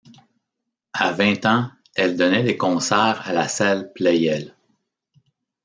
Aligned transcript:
À 0.93 1.11
vingt 1.11 1.45
ans, 1.45 1.69
elle 1.93 2.17
donnait 2.17 2.41
des 2.41 2.57
concerts 2.57 3.21
à 3.29 3.33
la 3.33 3.47
salle 3.47 3.93
Pleyel. 3.93 4.55